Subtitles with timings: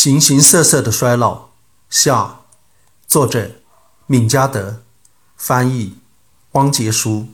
[0.00, 1.48] 形形色色的衰老
[1.90, 2.42] 下，
[3.08, 3.50] 作者
[4.06, 4.84] 闵加德，
[5.36, 5.98] 翻译
[6.52, 7.26] 汪杰书。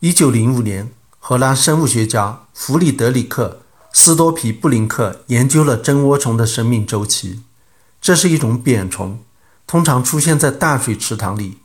[0.00, 3.62] 一九零五年，荷兰生物学家弗里德里克·
[3.98, 7.42] 斯多皮布林克研究了真涡虫的生命周期。
[7.98, 9.24] 这是一种扁虫，
[9.66, 11.60] 通常出现在淡水池塘里。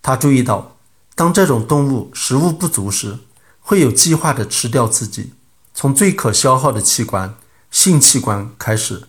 [0.00, 0.78] 他注意到，
[1.14, 3.18] 当这种动物食物不足时，
[3.60, 5.34] 会有计划地吃掉自己，
[5.74, 7.34] 从最可消耗的器官——
[7.70, 9.06] 性器官开始。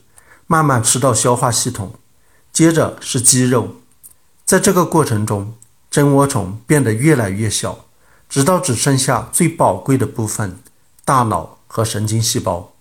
[0.52, 1.94] 慢慢吃到消化系统，
[2.52, 3.76] 接着是肌肉，
[4.44, 5.54] 在这个过程中，
[5.92, 7.86] 真涡虫变得越来越小，
[8.28, 10.58] 直到只剩下最宝贵的部分——
[11.06, 12.74] 大脑和神经细胞。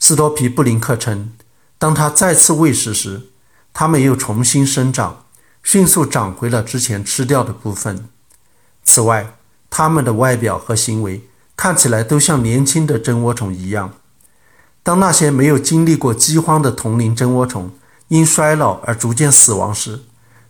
[0.00, 1.32] 斯多皮布林克称，
[1.78, 3.28] 当他再次喂食时，
[3.72, 5.26] 它们又重新生长，
[5.62, 8.08] 迅速长回了之前吃掉的部分。
[8.82, 9.36] 此外，
[9.70, 13.92] 它们的外表和行为看起来都像年轻的真涡虫一样。
[14.90, 17.70] 当那些没有经历过饥荒的同龄真涡虫
[18.08, 20.00] 因衰老而逐渐死亡时，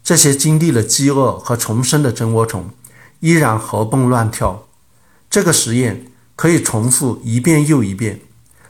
[0.03, 2.71] 这些经历了饥饿和重生的真涡虫
[3.19, 4.67] 依然活蹦乱跳。
[5.29, 8.23] 这个实验可以重复一遍又一遍，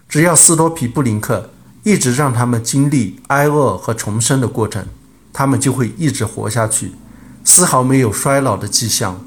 [0.08, 1.50] 只要斯多皮布林克
[1.84, 4.84] 一直让他们经历挨饿和重生的过程，
[5.32, 6.96] 他们就会一直活下去，
[7.44, 9.24] 丝毫没有衰老的迹象。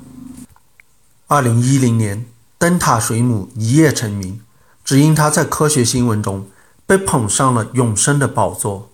[1.27, 2.25] 二零一零年，
[2.57, 4.41] 灯塔水母一夜成名。
[4.83, 6.47] 只因它在科学新闻中
[6.85, 8.89] 被捧上了永生的宝座。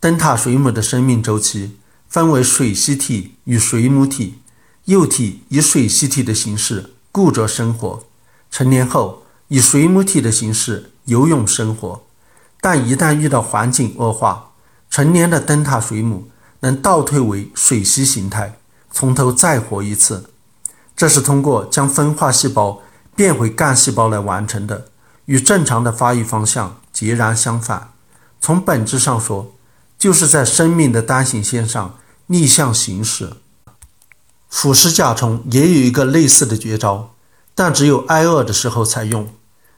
[0.00, 1.76] 灯塔水母的生命周期
[2.08, 4.38] 分为水螅体与水母体，
[4.84, 8.02] 幼体以水螅体的形式固着生活，
[8.50, 12.02] 成年后以水母体的形式游泳生活。
[12.60, 14.52] 但一旦遇到环境恶化，
[14.88, 16.28] 成年的灯塔水母
[16.60, 18.58] 能倒退为水螅形态，
[18.90, 20.30] 从头再活一次。
[20.96, 22.80] 这是通过将分化细胞
[23.14, 24.88] 变回干细胞来完成的。
[25.28, 27.92] 与正常的发育方向截然相反。
[28.40, 29.54] 从本质上说，
[29.98, 31.98] 就是在生命的单行线上
[32.28, 33.34] 逆向行驶。
[34.48, 37.14] 腐蚀甲虫也有一个类似的绝招，
[37.54, 39.28] 但只有挨饿的时候才用。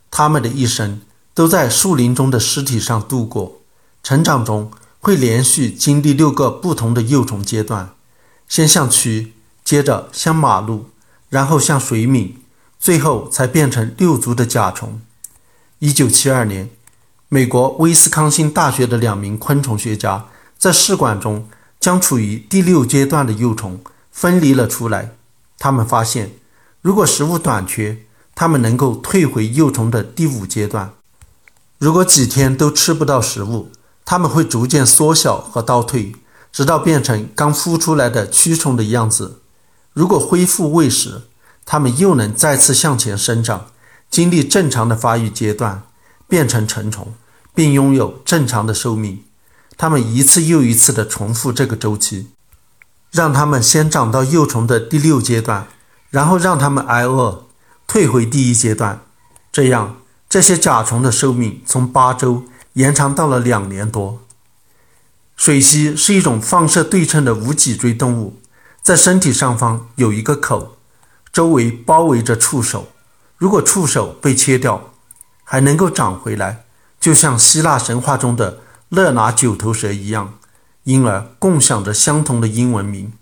[0.09, 1.01] 它们的一生
[1.35, 3.61] 都在树林中的尸体上度过。
[4.05, 4.71] 成长中
[5.01, 7.91] 会连续经历六个不同的幼虫阶段：
[8.47, 9.33] 先像蛆，
[9.65, 10.91] 接着像马路，
[11.29, 12.41] 然后像水敏，
[12.79, 15.01] 最后才变成六足的甲虫。
[15.81, 16.69] 一九七二年，
[17.31, 20.27] 美国威斯康星大学的两名昆虫学家
[20.59, 21.49] 在试管中
[21.81, 23.81] 将处于第六阶段的幼虫
[24.13, 25.13] 分离了出来。
[25.59, 26.33] 他们发现，
[26.83, 27.97] 如果食物短缺，
[28.35, 30.91] 它们能够退回幼虫的第五阶段；
[31.79, 33.71] 如果几天都吃不到食物，
[34.05, 36.15] 它们会逐渐缩小和倒退，
[36.53, 39.41] 直到变成刚孵出来的蛆虫的样子。
[39.95, 41.23] 如果恢复喂食，
[41.65, 43.69] 它们又能再次向前生长。
[44.11, 45.85] 经历正常的发育阶段，
[46.29, 47.15] 变成成虫，
[47.55, 49.23] 并拥有正常的寿命。
[49.77, 52.29] 它们一次又一次地重复这个周期，
[53.11, 55.69] 让它们先长到幼虫的第六阶段，
[56.11, 57.47] 然后让它们挨饿，
[57.87, 59.01] 退回第一阶段。
[59.53, 62.45] 这样，这些甲虫的寿命从八周
[62.75, 64.21] 延长到了两年多。
[65.37, 68.39] 水螅是一种放射对称的无脊椎动物，
[68.83, 70.77] 在身体上方有一个口，
[71.33, 72.89] 周围包围着触手。
[73.41, 74.93] 如果触手被切掉，
[75.45, 76.65] 还能够长回来，
[77.01, 78.59] 就像希腊神话中的
[78.91, 80.35] 勒拿九头蛇一样，
[80.85, 83.15] 因而共享着相同的英文名。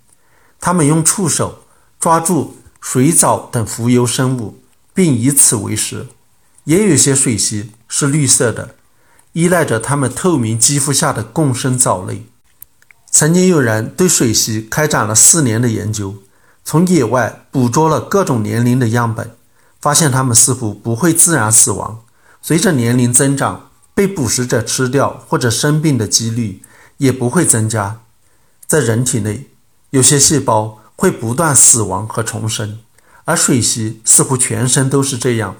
[0.58, 1.62] 它们用触手
[2.00, 4.60] 抓住水藻等浮游生物，
[4.92, 6.08] 并以此为食。
[6.64, 8.74] 也有些水螅是绿色的，
[9.34, 12.26] 依赖着它们透明肌肤下的共生藻类。
[13.08, 16.16] 曾经有人对水螅开展了四年的研究，
[16.64, 19.37] 从野外捕捉了各种年龄的样本。
[19.80, 22.00] 发现它们似乎不会自然死亡，
[22.42, 26.62] 随着年龄增长，被捕食者吃掉或者生病的几率
[26.96, 28.00] 也不会增加。
[28.66, 29.48] 在人体内，
[29.90, 32.80] 有些细胞会不断死亡和重生，
[33.24, 35.56] 而水螅似乎全身都是这样，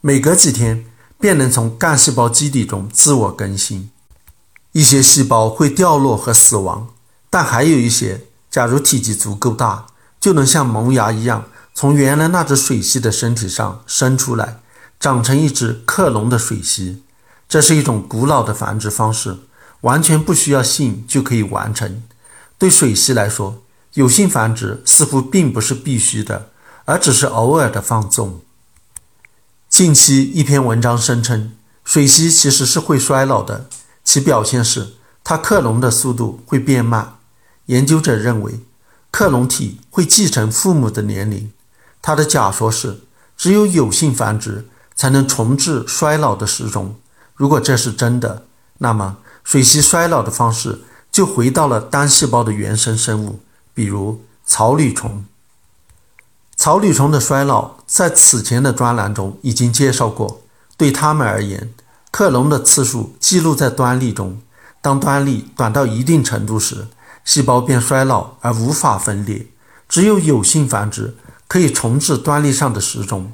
[0.00, 0.86] 每隔几天
[1.20, 3.90] 便能从干细胞基底中自我更新。
[4.72, 6.88] 一些细胞会掉落和死亡，
[7.28, 9.86] 但还有一些，假如体积足够大，
[10.18, 11.44] 就能像萌芽一样。
[11.80, 14.60] 从原来那只水螅的身体上生出来，
[15.00, 16.98] 长成一只克隆的水螅。
[17.48, 19.38] 这是一种古老的繁殖方式，
[19.80, 22.02] 完全不需要性就可以完成。
[22.58, 23.62] 对水螅来说，
[23.94, 26.50] 有性繁殖似乎并不是必须的，
[26.84, 28.42] 而只是偶尔的放纵。
[29.70, 33.70] 近期一篇文章声称，水螅其实是会衰老的，
[34.04, 37.14] 其表现是它克隆的速度会变慢。
[37.64, 38.60] 研究者认为，
[39.10, 41.50] 克隆体会继承父母的年龄。
[42.02, 43.00] 他的假说是，
[43.36, 46.96] 只有有性繁殖才能重置衰老的时钟。
[47.34, 48.44] 如果这是真的，
[48.78, 50.80] 那么水系衰老的方式
[51.10, 53.40] 就回到了单细胞的原生生物，
[53.74, 55.24] 比如草履虫。
[56.56, 60.42] 草履虫的衰老在此前的专栏中已经介绍过。
[60.76, 61.72] 对它们而言，
[62.10, 64.40] 克隆的次数记录在端粒中。
[64.82, 66.88] 当端粒短到一定程度时，
[67.24, 69.46] 细胞便衰老而无法分裂。
[69.88, 71.16] 只有有性繁殖
[71.50, 73.32] 可以重置端粒上的时钟。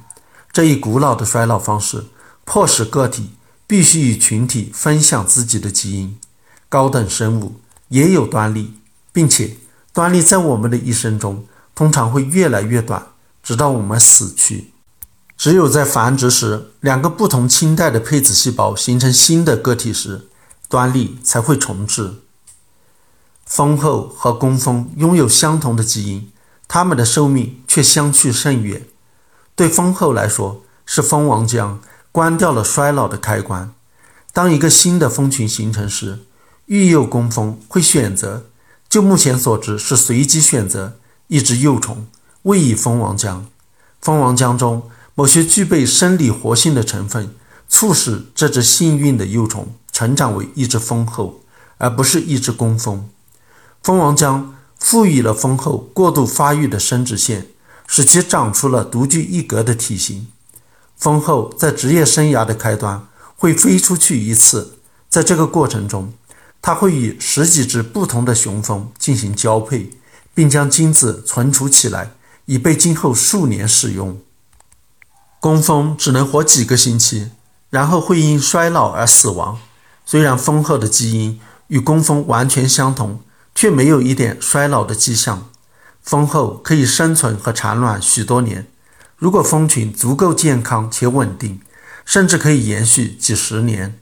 [0.50, 2.06] 这一古老的衰老方式
[2.46, 3.32] 迫使个体
[3.66, 6.18] 必须与群体分享自己的基因。
[6.70, 8.72] 高等生物也有端粒，
[9.12, 9.58] 并且
[9.92, 13.08] 端粒在我们的一生中通常会越来越短。
[13.42, 14.72] 直到我们死去，
[15.36, 20.26] 只有在繁殖时，两个不同亲代的配子细胞形成新的个体时，
[20.70, 22.14] 端粒才会重置。
[23.44, 26.32] 蜂后和工蜂拥有相同的基因，
[26.68, 28.82] 它们的寿命却相去甚远。
[29.54, 31.78] 对蜂后来说，是蜂王浆
[32.12, 33.72] 关掉了衰老的开关。
[34.32, 36.20] 当一个新的蜂群形成时，
[36.66, 38.46] 育幼工蜂会选择，
[38.88, 40.98] 就目前所知是随机选择
[41.28, 42.06] 一只幼虫。
[42.42, 43.42] 喂以蜂王浆，
[44.00, 47.34] 蜂王浆中某些具备生理活性的成分，
[47.68, 51.40] 促使这只幸运的幼虫成长为一只蜂后，
[51.78, 53.08] 而不是一只工蜂。
[53.82, 54.44] 蜂王浆
[54.86, 57.48] 赋予了蜂后过度发育的生殖腺，
[57.88, 60.28] 使其长出了独具一格的体型。
[60.96, 63.04] 蜂后在职业生涯的开端
[63.34, 64.78] 会飞出去一次，
[65.08, 66.12] 在这个过程中，
[66.62, 69.90] 它会与十几只不同的雄蜂进行交配，
[70.32, 72.12] 并将精子存储起来。
[72.44, 74.20] 以备今后数年使用。
[75.40, 77.32] 工蜂只能活几个星期，
[77.70, 79.58] 然后会因衰老而死亡。
[80.04, 83.18] 虽然蜂后的基因与工蜂完全相同，
[83.56, 85.50] 却没有一点衰老的迹象。
[86.00, 88.68] 蜂后可以生存和产卵许多年，
[89.16, 91.60] 如果蜂群足够健康且稳定，
[92.04, 93.98] 甚至可以延续几十年。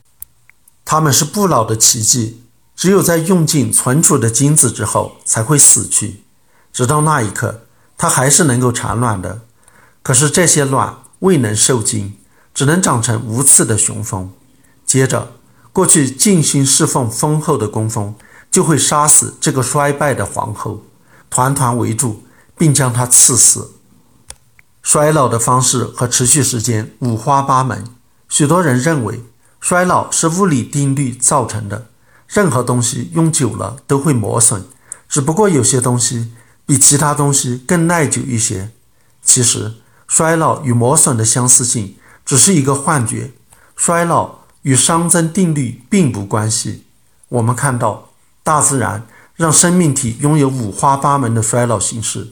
[0.85, 2.43] 它们是不老的奇迹，
[2.77, 6.25] 只有在用尽存储的精子之后才会死去。
[6.71, 7.63] 直到那一刻。
[7.97, 9.43] 它还是能够产卵的，
[10.03, 12.19] 可是这些卵未能受精，
[12.53, 14.33] 只能长成无刺的雄蜂。
[14.85, 15.37] 接着，
[15.73, 18.17] 过去尽心侍奉蜂后的工蜂
[18.55, 20.85] 就会杀死这个衰败的皇后，
[21.29, 22.23] 团团围住，
[22.57, 23.73] 并将她刺死。
[24.81, 27.85] 衰老的方式和持续时间五花八门，
[28.29, 29.25] 许多人认为
[29.59, 31.89] 衰老是物理定律造成的，
[32.29, 34.63] 任何东西用久了都会磨损，
[35.09, 36.33] 只不过有些东西。
[36.67, 38.71] 比其他东西更耐久一些。
[39.23, 39.75] 其实，
[40.07, 43.33] 衰老与磨损的相似性只是一个幻觉。
[43.77, 46.85] 衰老与熵增定律并不关系。
[47.29, 48.09] 我们看到，
[48.45, 52.29] 大自然让生命体拥有五花八门的衰老形式，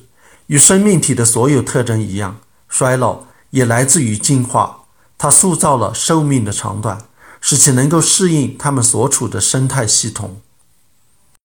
[0.46, 2.36] 与生命体的所有特征一样，
[2.68, 4.82] 衰老也来自于进化。
[5.16, 6.98] 它塑造了寿命的长短，
[7.40, 10.42] 使其能够适应它们所处的生态系统。